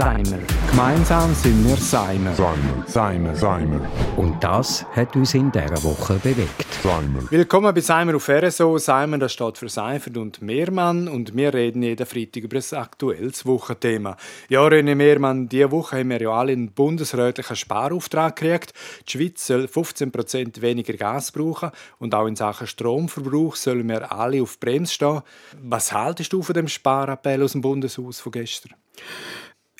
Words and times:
Seimer. 0.00 0.38
Gemeinsam 0.70 1.34
sind 1.34 1.62
wir 1.68 1.76
Seimer. 1.76 2.32
Seimer. 2.34 2.84
Seimer. 2.86 3.36
Seimer. 3.36 3.80
Und 4.16 4.42
das 4.42 4.86
hat 4.96 5.14
uns 5.14 5.34
in 5.34 5.52
dieser 5.52 5.84
Woche 5.84 6.14
bewegt. 6.14 6.64
Seimer. 6.82 7.30
Willkommen 7.30 7.74
bei 7.74 7.82
Seimer 7.82 8.16
auf 8.16 8.26
RSO. 8.26 8.78
Seimer, 8.78 9.18
das 9.18 9.34
steht 9.34 9.58
für 9.58 9.68
Seifert 9.68 10.16
und 10.16 10.40
Mehrmann. 10.40 11.06
Und 11.06 11.36
wir 11.36 11.52
reden 11.52 11.82
jeden 11.82 12.06
Freitag 12.06 12.44
über 12.44 12.56
ein 12.56 12.78
aktuelles 12.78 13.44
Wochenthema. 13.44 14.16
Ja, 14.48 14.62
René 14.62 14.94
Mehrmann, 14.94 15.50
diese 15.50 15.70
Woche 15.70 15.98
haben 15.98 16.08
wir 16.08 16.22
ja 16.22 16.30
alle 16.30 16.52
einen 16.52 16.72
bundesrätlichen 16.72 17.56
Sparauftrag 17.56 18.36
gekriegt. 18.36 18.72
Die 19.06 19.18
Schweiz 19.18 19.46
soll 19.46 19.66
15% 19.66 20.62
weniger 20.62 20.94
Gas 20.94 21.30
brauchen. 21.30 21.72
Und 21.98 22.14
auch 22.14 22.26
in 22.26 22.36
Sachen 22.36 22.66
Stromverbrauch 22.66 23.54
sollen 23.54 23.86
wir 23.86 24.10
alle 24.10 24.40
auf 24.40 24.58
Brems 24.58 24.94
stehen. 24.94 25.20
Was 25.60 25.92
haltest 25.92 26.32
du 26.32 26.42
von 26.42 26.54
dem 26.54 26.68
Sparappell 26.68 27.42
aus 27.42 27.52
dem 27.52 27.60
Bundeshaus 27.60 28.18
von 28.18 28.32
gestern? 28.32 28.72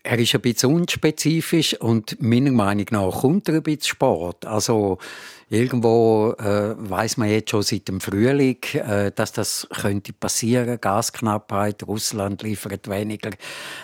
Er 0.02 0.18
ist 0.18 0.34
ein 0.34 0.40
bisschen 0.40 0.74
unspezifisch 0.74 1.74
und 1.78 2.22
meiner 2.22 2.52
Meinung 2.52 2.86
nach 2.90 3.20
kommt 3.20 3.48
er 3.48 3.56
ein 3.56 3.62
bisschen 3.62 3.82
Sport. 3.82 4.46
Also 4.46 4.96
irgendwo 5.50 6.34
äh, 6.38 6.74
weiß 6.78 7.18
man 7.18 7.28
jetzt 7.28 7.50
schon 7.50 7.62
seit 7.62 7.86
dem 7.86 8.00
Frühling, 8.00 8.56
äh, 8.72 9.12
dass 9.14 9.32
das 9.32 9.68
könnte 9.70 10.14
passieren. 10.14 10.80
Gasknappheit, 10.80 11.86
Russland 11.86 12.42
liefert 12.42 12.88
weniger. 12.88 13.28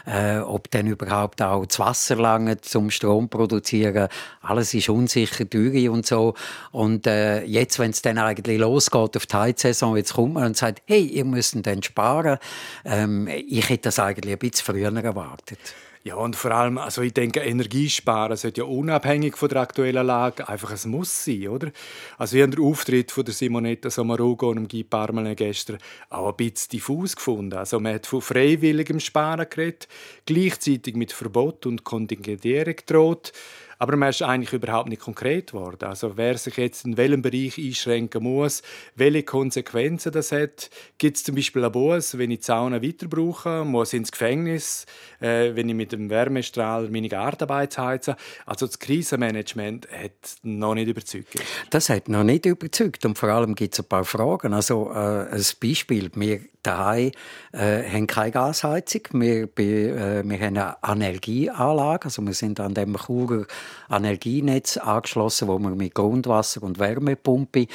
Äh, 0.07 0.39
ob 0.39 0.71
dann 0.71 0.87
überhaupt 0.87 1.43
auch 1.43 1.67
das 1.67 1.79
Wasser 1.79 2.17
lange 2.17 2.63
zum 2.63 2.91
Strom 2.91 3.29
produzieren, 3.29 4.09
alles 4.41 4.73
ist 4.73 4.89
unsicher, 4.89 5.49
teuer 5.49 5.93
und 5.93 6.07
so. 6.07 6.33
Und 6.73 7.07
äh, 7.07 7.45
jetzt, 7.45 7.79
wenn 7.79 7.91
es 7.91 8.01
dann 8.01 8.17
eigentlich 8.17 8.59
losgeht 8.59 9.19
auf 9.19 9.27
die 9.27 9.37
Heizsaison, 9.37 9.99
jetzt 9.99 10.15
kommt 10.15 10.33
man 10.33 10.47
und 10.47 10.57
sagt, 10.57 10.81
hey, 10.87 11.05
ihr 11.05 11.27
müsst 11.27 11.55
dann 11.67 11.83
sparen. 11.83 12.39
Ähm, 12.87 13.29
ich 13.29 13.69
hätte 13.69 13.83
das 13.83 13.99
eigentlich 13.99 14.33
ein 14.33 14.39
bisschen 14.39 14.65
früher 14.65 14.97
erwartet. 14.97 15.59
Ja, 16.07 16.15
und 16.15 16.37
vor 16.37 16.53
allem, 16.53 16.79
also 16.79 17.03
ich 17.03 17.15
denke, 17.15 17.41
Energiesparen 17.41 18.37
sollte 18.37 18.61
ja 18.61 18.67
unabhängig 18.69 19.37
von 19.37 19.49
der 19.49 19.61
aktuellen 19.61 20.07
Lage 20.07 20.49
einfach 20.49 20.71
ein 20.71 20.91
Muss 20.91 21.25
sein, 21.25 21.49
oder? 21.49 21.73
Also 22.17 22.37
ich 22.37 22.45
habe 22.45 22.55
den 22.55 22.65
Auftritt 22.65 23.11
von 23.11 23.25
der 23.25 23.35
Simonetta 23.35 23.91
Sommarugo 23.91 24.51
und 24.51 24.71
Guy 24.71 24.85
Parmelin 24.85 25.35
gestern 25.35 25.79
auch 26.09 26.29
ein 26.29 26.37
bisschen 26.37 26.69
diffus 26.75 27.17
gefunden. 27.17 27.59
Also 27.59 27.81
man 27.81 27.97
hat 27.97 28.07
von 28.07 28.23
freiwilligem 28.23 29.01
Sparen 29.01 29.51
geredet, 29.51 29.89
gleichzeitig 30.27 30.95
mit 30.95 31.11
Verbot 31.11 31.67
und 31.67 31.83
Kontingentierung 31.83 32.77
droht. 32.87 33.33
Aber 33.79 33.97
man 33.97 34.11
ist 34.11 34.23
eigentlich 34.23 34.53
überhaupt 34.53 34.89
nicht 34.89 35.03
konkret 35.03 35.53
geworden. 35.53 35.85
Also 35.85 36.17
wer 36.17 36.39
sich 36.39 36.57
jetzt 36.57 36.85
in 36.85 36.97
welchem 36.97 37.23
Bereich 37.23 37.59
einschränken 37.59 38.23
muss, 38.23 38.63
welche 38.95 39.23
Konsequenzen 39.23 40.13
das 40.13 40.33
hat. 40.33 40.71
Gibt 40.99 41.17
es 41.17 41.25
zum 41.25 41.35
Beispiel 41.35 41.63
einen 41.63 41.73
Bus, 41.73 42.17
wenn 42.19 42.31
ich 42.31 42.41
die 42.41 42.45
Sauna 42.45 42.83
weiter 42.83 43.09
brauche, 43.09 43.65
muss 43.65 43.93
ins 43.93 44.13
Gefängnis, 44.13 44.87
äh, 45.21 45.55
wenn 45.55 45.69
ich 45.69 45.75
mit 45.75 45.93
dem 45.93 46.11
Wärmestrahl 46.11 46.89
meine 46.89 47.09
Gartenarbeit 47.09 47.77
heize. 47.77 48.17
Also 48.47 48.67
das 48.67 48.79
Krisenmanagement 48.79 49.89
hat 49.91 50.37
noch 50.43 50.75
nicht 50.75 50.89
überzeugt. 50.89 51.29
Das 51.71 51.89
hat 51.89 52.09
noch 52.09 52.25
nicht 52.25 52.47
überzeugt 52.47 53.05
und 53.05 53.19
vor 53.19 53.29
allem 53.29 53.55
gibt 53.55 53.75
es 53.75 53.81
ein 53.81 53.87
paar 53.87 54.05
Fragen. 54.05 54.53
Also 54.53 54.91
äh, 54.93 55.29
ein 55.31 55.45
Beispiel, 55.61 56.11
wir 56.15 56.41
daheim 56.67 57.13
äh, 57.53 57.83
haben 57.89 58.07
keine 58.07 58.33
Gasheizung, 58.33 59.03
wir, 59.13 59.45
äh, 59.59 60.23
wir 60.25 60.41
haben 60.41 60.57
eine 60.57 60.77
Energieanlage, 60.83 62.07
also 62.07 62.23
wir 62.23 62.35
sind 62.35 62.61
an 62.61 62.75
dem 62.75 62.97
Churer 62.97 63.47
Energienetz 63.91 64.77
angeschlossen, 64.77 65.49
wo 65.49 65.59
man 65.59 65.77
mit 65.77 65.95
Grundwasser 65.95 66.63
und 66.63 66.79
Wärmepumpe 66.79 67.67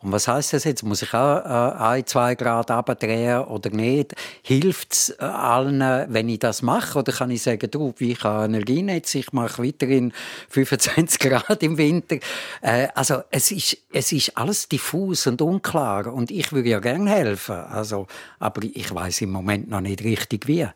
und 0.00 0.12
was 0.12 0.28
heißt 0.28 0.52
das 0.52 0.64
jetzt? 0.64 0.84
Muss 0.84 1.02
ich 1.02 1.12
auch 1.12 1.38
äh, 1.44 1.76
ein, 1.76 2.06
zwei 2.06 2.36
Grad 2.36 2.70
abdrehen 2.70 3.40
oder 3.40 3.70
nicht? 3.70 4.14
Hilft 4.42 4.92
es 4.92 5.10
äh, 5.18 5.24
allen, 5.24 5.80
wenn 6.12 6.28
ich 6.28 6.38
das 6.38 6.62
mache? 6.62 7.00
Oder 7.00 7.12
kann 7.12 7.32
ich 7.32 7.42
sagen, 7.42 7.68
du, 7.70 7.92
ich 7.98 8.22
habe 8.22 8.44
Energienetz, 8.44 9.16
ich 9.16 9.32
mache 9.32 9.64
weiterhin 9.64 10.12
25 10.50 11.18
Grad 11.18 11.62
im 11.64 11.78
Winter? 11.78 12.18
Äh, 12.62 12.88
also 12.94 13.22
es 13.30 13.50
ist, 13.50 13.76
es 13.92 14.12
ist 14.12 14.36
alles 14.36 14.68
diffus 14.68 15.26
und 15.26 15.42
unklar 15.42 16.12
und 16.12 16.30
ich 16.30 16.52
würde 16.52 16.68
ja 16.68 16.78
gerne 16.78 17.10
helfen. 17.10 17.56
Also, 17.56 18.06
aber 18.38 18.62
ich 18.62 18.94
weiß 18.94 19.22
im 19.22 19.30
Moment 19.30 19.68
noch 19.68 19.80
nicht 19.80 20.04
richtig 20.04 20.46
wie. 20.46 20.68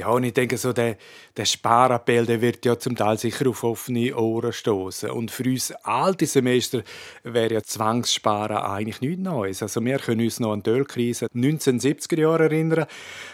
Ja, 0.00 0.08
und 0.08 0.24
ich 0.24 0.32
denke, 0.32 0.56
so 0.56 0.72
der, 0.72 0.96
der 1.36 1.44
Sparappell 1.44 2.24
der 2.24 2.40
wird 2.40 2.64
ja 2.64 2.78
zum 2.78 2.96
Teil 2.96 3.18
sicher 3.18 3.46
auf 3.50 3.62
offene 3.64 4.16
Ohren 4.16 4.50
stoßen. 4.50 5.10
Und 5.10 5.30
für 5.30 5.44
uns 5.44 5.72
alte 5.82 6.24
Semester 6.24 6.82
wäre 7.22 7.52
ja 7.52 7.62
Zwangssparen 7.62 8.56
eigentlich 8.56 9.02
nichts 9.02 9.22
Neues. 9.22 9.62
Also 9.62 9.84
wir 9.84 9.98
können 9.98 10.22
uns 10.22 10.40
noch 10.40 10.52
an 10.52 10.62
die 10.62 10.70
Ölkrise 10.70 11.26
1970er 11.26 12.18
Jahre 12.18 12.44
erinnern. 12.44 12.86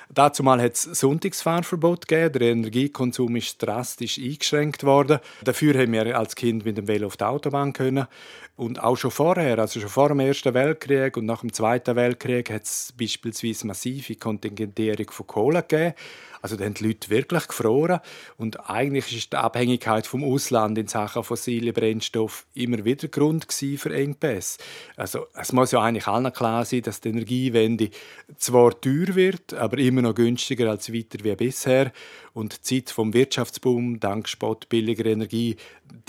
Dazu 0.09 0.43
mal 0.43 0.61
hat 0.61 0.73
es 0.75 0.83
Sonntagsfahrverbot 0.83 2.09
gegeben. 2.09 2.33
Der 2.33 2.49
Energiekonsum 2.49 3.37
ist 3.37 3.63
drastisch 3.63 4.19
eingeschränkt 4.19 4.83
worden. 4.83 5.21
Dafür 5.45 5.75
haben 5.75 5.93
wir 5.93 6.19
als 6.19 6.35
Kind 6.35 6.65
mit 6.65 6.77
dem 6.79 6.89
Velo 6.89 7.07
auf 7.07 7.17
die 7.17 7.25
Autobahn 7.25 7.73
können. 7.73 8.09
Und 8.57 8.83
auch 8.83 8.97
schon 8.97 9.11
vorher, 9.13 9.59
also 9.59 9.79
schon 9.79 9.91
vor 9.91 10.09
dem 10.09 10.19
Ersten 10.19 10.55
Weltkrieg 10.55 11.17
und 11.17 11.27
nach 11.27 11.43
dem 11.43 11.53
Zweiten 11.53 11.95
Weltkrieg, 11.95 12.51
hat 12.51 12.65
es 12.65 12.93
beispielsweise 12.99 13.67
massive 13.67 14.17
Kontingentierung 14.17 15.11
von 15.11 15.27
Kohle 15.27 15.63
gegeben. 15.63 15.95
Also 16.41 16.56
da 16.57 16.65
haben 16.65 16.75
die 16.75 16.87
Leute 16.87 17.11
wirklich 17.11 17.49
gefroren. 17.49 18.01
Und 18.37 18.69
eigentlich 18.69 19.15
ist 19.17 19.33
die 19.33 19.37
Abhängigkeit 19.37 20.07
vom 20.07 20.25
Ausland 20.25 20.79
in 20.79 20.89
Sachen 20.89 21.25
fossile 21.25 21.73
Brennstoff 21.73 22.47
immer 22.55 22.85
wieder 22.85 23.09
Grund 23.09 23.47
für 23.53 23.95
Engpässe. 23.95 24.59
Also 24.97 25.27
es 25.35 25.53
muss 25.53 25.73
ja 25.73 25.83
eigentlich 25.83 26.07
allen 26.07 26.33
klar 26.33 26.65
sein, 26.65 26.83
dass 26.83 27.01
die 27.01 27.11
Energiewende 27.11 27.91
zwar 28.37 28.81
teuer 28.81 29.15
wird, 29.15 29.55
aber 29.55 29.79
immer 29.79 30.03
noch 30.03 30.15
günstiger 30.15 30.71
als 30.71 30.93
weiter 30.93 31.23
wie 31.23 31.35
bisher. 31.35 31.93
Und 32.33 32.57
die 32.57 32.83
Zeit 32.83 32.91
vom 32.91 33.15
Wirtschaftsboom 33.15 34.01
dank 34.01 34.29
spottbilliger 34.29 35.07
Energie, 35.07 35.57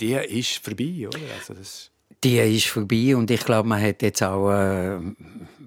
die 0.00 0.14
ist 0.14 0.64
vorbei, 0.64 1.08
oder? 1.08 1.18
Also 1.38 1.54
das 1.54 1.90
die 2.24 2.38
ist 2.38 2.66
vorbei 2.66 3.14
und 3.14 3.30
ich 3.30 3.44
glaube, 3.44 3.68
man 3.68 3.80
hat 3.80 4.02
jetzt 4.02 4.22
auch, 4.22 4.50
äh, 4.50 4.98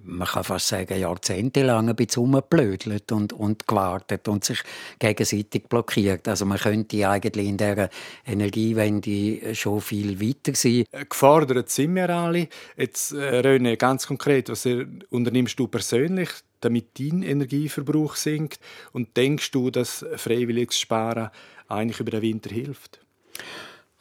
man 0.03 0.27
kann 0.27 0.43
fast 0.43 0.67
sagen, 0.67 0.99
jahrzehntelang 0.99 1.89
ein 1.89 1.95
bisschen 1.95 2.23
rumgeblödelt 2.23 3.11
und, 3.11 3.33
und 3.33 3.67
gewartet 3.67 4.27
und 4.27 4.43
sich 4.43 4.59
gegenseitig 4.99 5.67
blockiert. 5.67 6.27
Also 6.27 6.45
man 6.45 6.57
könnte 6.57 7.07
eigentlich 7.07 7.47
in 7.47 7.57
dieser 7.57 7.89
Energiewende 8.25 9.55
schon 9.55 9.81
viel 9.81 10.19
weiter 10.19 10.55
sein. 10.55 10.85
Äh, 10.91 11.05
gefordert 11.05 11.69
sind 11.69 11.95
wir 11.95 12.09
alle. 12.09 12.47
Jetzt, 12.77 13.13
äh, 13.13 13.41
René, 13.41 13.77
ganz 13.77 14.07
konkret, 14.07 14.49
was 14.49 14.67
unternimmst 15.09 15.59
du 15.59 15.67
persönlich, 15.67 16.29
damit 16.59 16.99
dein 16.99 17.23
Energieverbrauch 17.23 18.15
sinkt? 18.15 18.59
Und 18.91 19.15
denkst 19.17 19.51
du, 19.51 19.69
dass 19.71 20.05
freiwilliges 20.15 20.79
Sparen 20.79 21.29
eigentlich 21.67 21.99
über 21.99 22.11
den 22.11 22.21
Winter 22.21 22.49
hilft? 22.49 22.99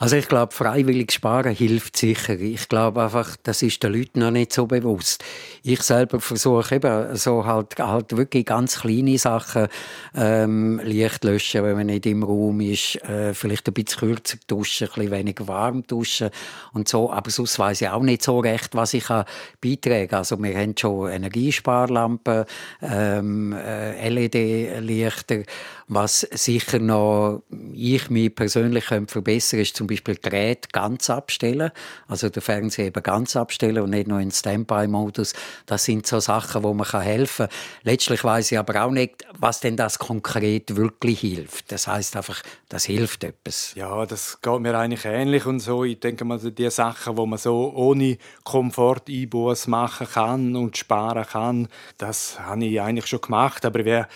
Also 0.03 0.17
ich 0.17 0.29
glaube, 0.29 0.55
freiwillig 0.55 1.13
sparen 1.13 1.55
hilft 1.55 1.95
sicher. 1.95 2.41
Ich 2.41 2.71
glaube 2.71 3.03
einfach, 3.03 3.37
das 3.43 3.61
ist 3.61 3.83
den 3.83 3.93
Leuten 3.93 4.21
noch 4.21 4.31
nicht 4.31 4.51
so 4.51 4.65
bewusst. 4.65 5.23
Ich 5.63 5.83
selber 5.83 6.21
versuche 6.21 6.77
eben 6.77 7.15
so 7.17 7.45
halt, 7.45 7.79
halt 7.79 8.17
wirklich 8.17 8.47
ganz 8.47 8.81
kleine 8.81 9.19
Sachen 9.19 9.69
ähm, 10.15 10.81
Licht 10.83 11.23
löschen, 11.23 11.65
wenn 11.65 11.77
man 11.77 11.89
nicht 11.89 12.07
im 12.07 12.23
Raum 12.23 12.63
ist, 12.63 12.97
äh, 13.05 13.35
vielleicht 13.35 13.69
ein 13.69 13.75
bisschen 13.75 13.99
kürzer 13.99 14.39
duschen, 14.47 14.87
ein 14.87 14.95
bisschen 14.95 15.11
weniger 15.11 15.47
warm 15.47 15.87
duschen 15.87 16.31
und 16.73 16.89
so. 16.89 17.13
Aber 17.13 17.29
sonst 17.29 17.59
weiß 17.59 17.83
ich 17.83 17.89
auch 17.91 18.01
nicht 18.01 18.23
so 18.23 18.41
recht, 18.41 18.75
was 18.75 18.95
ich 18.95 19.05
kann 19.05 19.27
beitragen. 19.61 20.15
Also 20.15 20.43
wir 20.43 20.57
haben 20.57 20.75
schon 20.79 21.11
Energiesparlampen, 21.11 22.47
ähm, 22.81 23.53
äh, 23.53 24.09
LED-Lichter. 24.09 25.43
Was 25.89 26.21
sicher 26.21 26.79
noch 26.79 27.43
ich 27.75 28.09
mich 28.09 28.35
persönlich 28.35 28.85
verbessern 28.85 29.59
könnte, 29.59 29.63
ist 29.63 29.77
zum 29.77 29.90
Beispiel 29.91 30.17
Gerät 30.17 30.73
ganz 30.73 31.11
abstellen, 31.11 31.71
also 32.09 32.29
den 32.29 32.43
Fernseher 32.43 32.87
eben 32.87 33.03
ganz 33.03 33.37
abstellen 33.37 33.83
und 33.83 33.91
nicht 33.91 34.09
nur 34.09 34.21
in 34.21 34.31
Standby-Modus. 34.31 35.35
Das 35.67 35.85
sind 35.85 36.07
so 36.07 36.21
Sachen, 36.21 36.63
wo 36.63 36.73
man 36.73 36.87
helfen 37.01 37.49
kann. 37.49 37.57
Letztlich 37.83 38.25
weiß 38.25 38.53
ich 38.53 38.59
aber 38.59 38.85
auch 38.85 38.91
nicht, 38.91 39.27
was 39.39 39.61
denn 39.61 39.77
das 39.77 39.99
konkret 39.99 40.77
wirklich 40.77 41.21
hilft. 41.21 41.71
Das 41.73 41.87
heißt 41.87 42.17
einfach, 42.17 42.43
das 42.69 42.85
hilft 42.85 43.25
etwas. 43.25 43.75
Ja, 43.75 44.07
das 44.07 44.41
geht 44.41 44.61
mir 44.61 44.77
eigentlich 44.79 45.05
ähnlich 45.05 45.47
und 45.47 45.61
so. 45.61 45.85
Ich 45.85 46.01
denke 46.01 46.25
mal, 46.25 46.39
die 46.39 46.71
Sachen, 46.71 47.17
wo 47.17 47.27
man 47.27 47.39
so 47.39 47.73
ohne 47.75 48.17
Komfort-Einbuß 48.45 49.67
machen 49.67 50.07
kann 50.13 50.57
und 50.57 50.77
sparen 50.77 51.27
kann, 51.27 51.69
das 51.99 52.41
habe 52.41 52.65
ich 52.65 52.81
eigentlich 52.81 53.07
schon 53.07 53.21
gemacht. 53.21 53.65
Aber 53.65 53.85
wer 53.85 54.09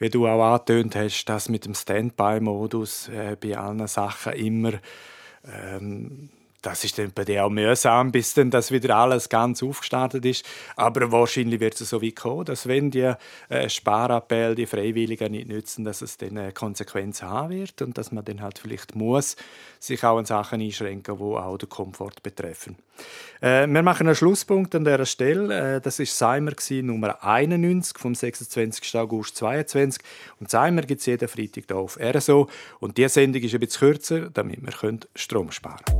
wie 0.00 0.08
du 0.08 0.26
auch 0.26 0.54
angetönt 0.54 0.96
hast, 0.96 1.26
dass 1.26 1.48
mit 1.50 1.66
dem 1.66 1.74
Standby-Modus 1.74 3.08
äh, 3.08 3.36
bei 3.40 3.56
allen 3.56 3.86
Sachen 3.86 4.32
immer 4.32 4.72
ähm, 5.44 6.28
das 6.62 6.84
ist 6.84 6.98
dann 6.98 7.12
bei 7.12 7.24
dir 7.24 7.44
auch 7.44 7.50
mühsam, 7.50 8.12
bis 8.12 8.34
dann 8.34 8.50
das 8.50 8.70
wieder 8.70 8.96
alles 8.96 9.28
ganz 9.28 9.62
aufgestartet 9.62 10.24
ist. 10.24 10.44
Aber 10.76 11.10
wahrscheinlich 11.10 11.60
wird 11.60 11.80
es 11.80 11.90
so 11.90 12.02
weit 12.02 12.16
kommen, 12.16 12.44
dass 12.44 12.66
wenn 12.66 12.90
die 12.90 13.12
äh, 13.48 13.68
Sparappell 13.68 14.54
die 14.54 14.66
Freiwilligen 14.66 15.32
nicht 15.32 15.48
nützen, 15.48 15.84
dass 15.84 16.02
es 16.02 16.16
dann 16.16 16.36
eine 16.36 16.52
Konsequenz 16.52 17.22
haben 17.22 17.50
wird 17.50 17.80
und 17.82 17.96
dass 17.96 18.12
man 18.12 18.24
dann 18.24 18.42
halt 18.42 18.58
vielleicht 18.58 18.94
muss 18.94 19.36
sich 19.78 20.04
auch 20.04 20.18
an 20.18 20.26
Sachen 20.26 20.60
einschränken, 20.60 21.16
die 21.16 21.22
auch 21.22 21.56
den 21.56 21.68
Komfort 21.68 22.22
betreffen. 22.22 22.76
Äh, 23.40 23.66
wir 23.66 23.82
machen 23.82 24.06
einen 24.06 24.16
Schlusspunkt 24.16 24.74
an 24.74 24.84
dieser 24.84 25.06
Stelle. 25.06 25.76
Äh, 25.76 25.80
das 25.80 25.98
ist 25.98 26.16
Seimer 26.16 26.52
Nummer 26.82 27.24
91 27.24 27.98
vom 27.98 28.14
26. 28.14 28.96
August 28.96 29.36
2022 29.36 30.02
und 30.38 30.50
Seimer 30.50 30.82
gibt 30.82 31.00
es 31.00 31.06
jeden 31.06 31.28
Freitag 31.28 31.64
hier 31.66 31.76
auf 31.76 31.98
RSO 31.98 32.48
und 32.80 32.98
diese 32.98 33.08
Sendung 33.08 33.42
ist 33.42 33.54
ein 33.54 33.60
bisschen 33.60 33.80
kürzer, 33.80 34.30
damit 34.30 34.60
wir 34.60 34.98
Strom 35.14 35.50
sparen 35.50 35.78
können. 35.86 35.99